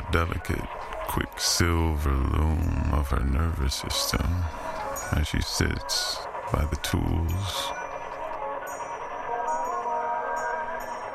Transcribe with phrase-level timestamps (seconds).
[0.00, 0.68] the delicate
[1.08, 4.44] quicksilver loom of her nervous system
[5.12, 6.18] as she sits
[6.52, 7.72] by the tools.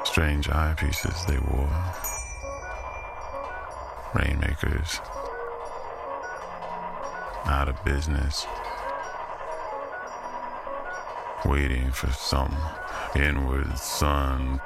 [0.04, 1.70] Strange eyepieces they wore.
[4.14, 5.00] Rainmakers.
[7.46, 8.46] Out of business.
[11.46, 12.56] Waiting for some
[13.16, 14.60] inward sun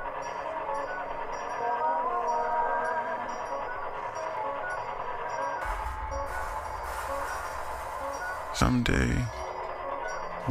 [8.59, 9.15] Someday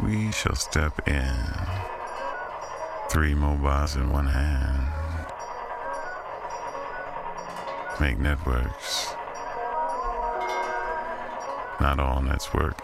[0.03, 1.37] we shall step in,
[3.11, 4.88] three mobiles in one hand,
[8.01, 9.12] make networks.
[11.83, 12.81] Not all nets work.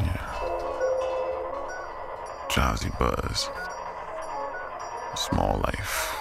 [0.00, 0.24] Yeah.
[2.48, 3.50] Drowsy buzz.
[5.16, 6.18] Small life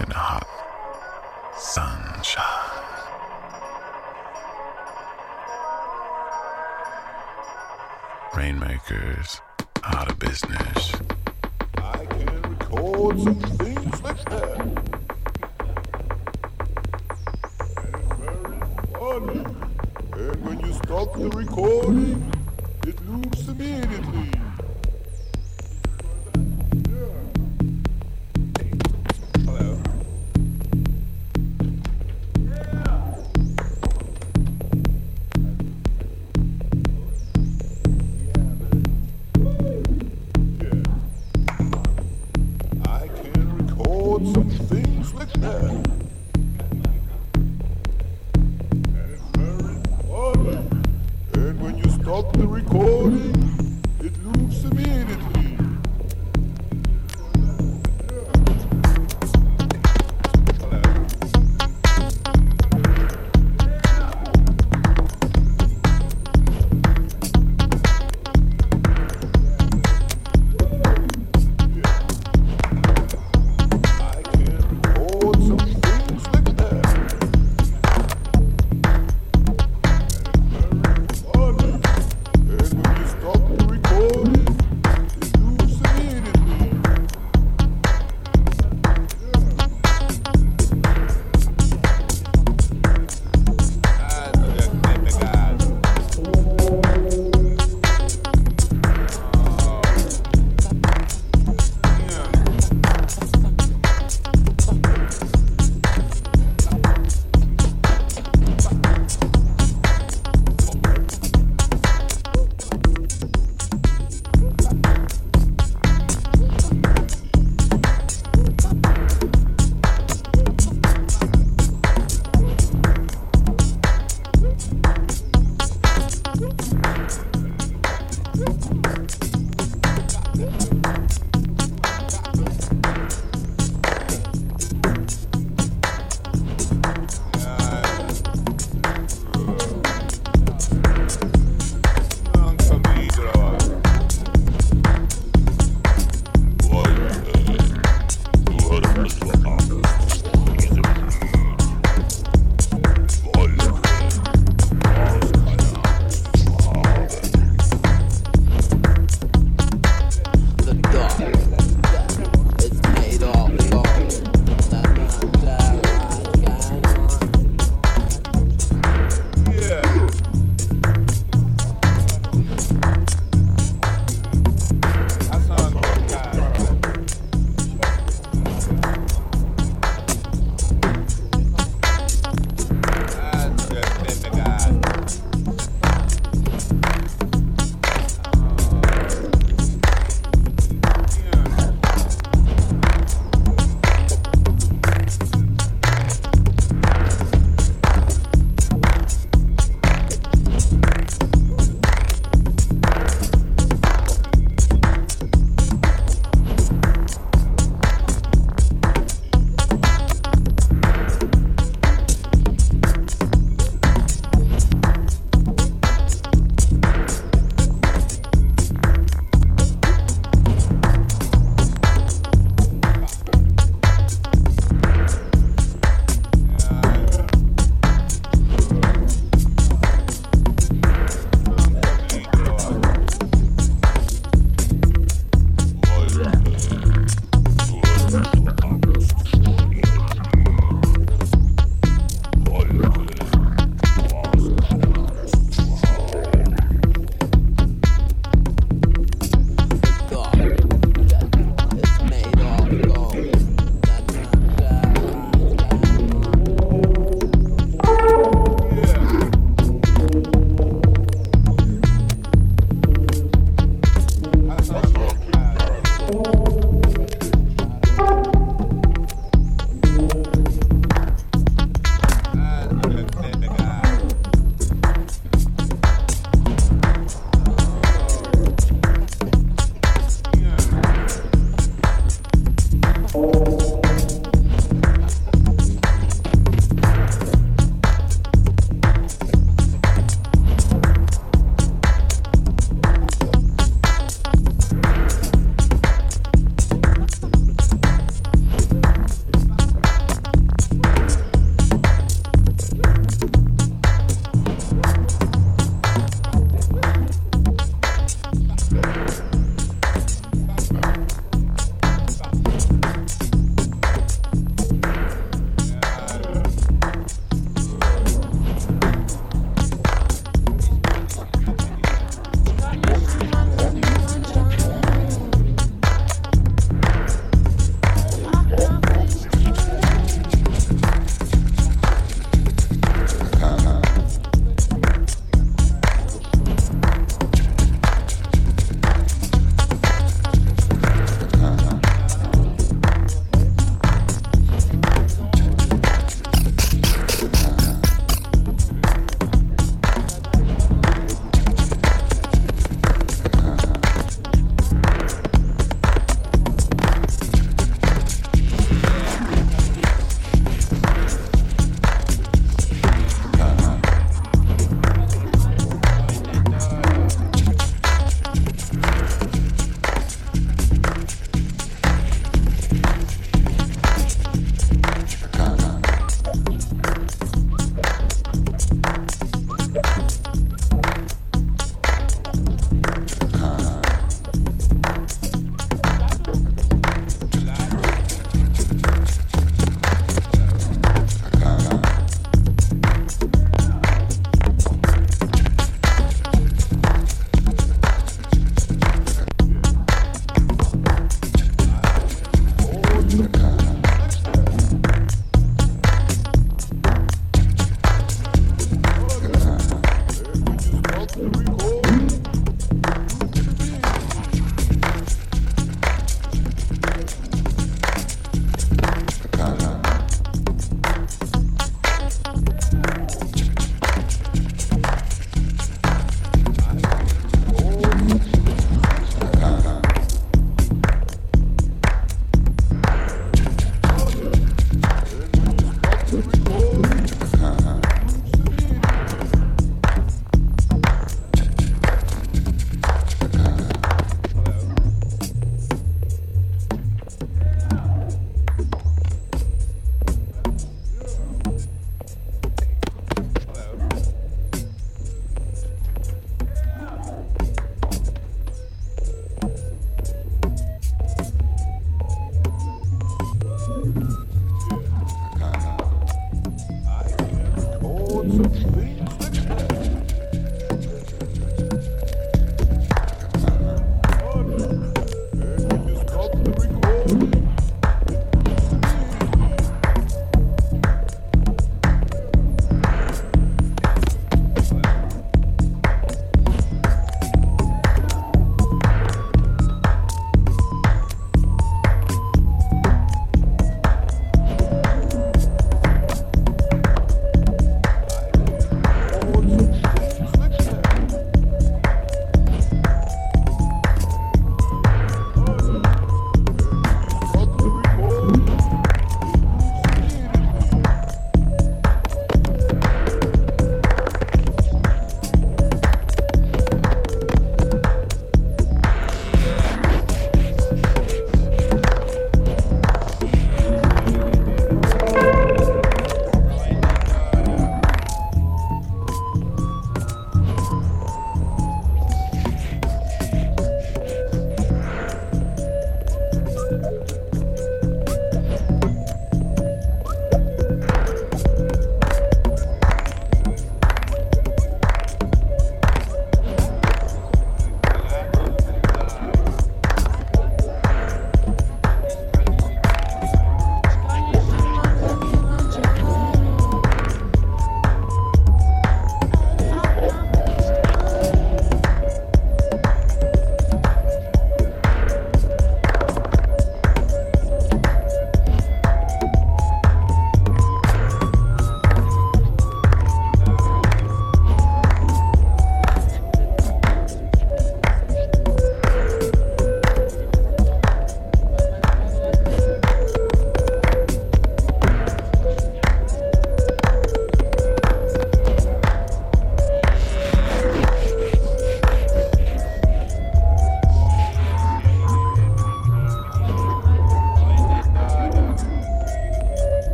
[0.00, 0.46] in the hot
[1.56, 2.59] sunshine.
[8.40, 9.38] Rainmakers
[9.84, 10.94] out of business.
[11.76, 14.60] I can record some things like that.
[17.76, 18.62] And very
[18.94, 19.44] funny.
[20.14, 22.39] And when you stop the recording,